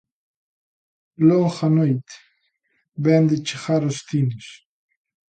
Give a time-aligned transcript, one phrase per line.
[1.27, 2.21] 'Longa noite'
[3.05, 4.47] vén de chegar aos cines.